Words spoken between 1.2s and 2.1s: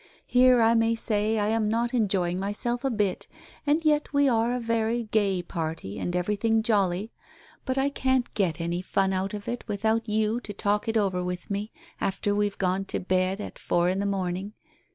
I am not